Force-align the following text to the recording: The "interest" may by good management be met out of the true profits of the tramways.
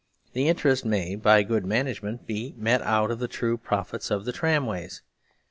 The 0.33 0.47
"interest" 0.47 0.83
may 0.83 1.13
by 1.13 1.43
good 1.43 1.63
management 1.63 2.25
be 2.25 2.55
met 2.57 2.81
out 2.81 3.11
of 3.11 3.19
the 3.19 3.27
true 3.27 3.55
profits 3.55 4.09
of 4.09 4.25
the 4.25 4.31
tramways. 4.33 5.03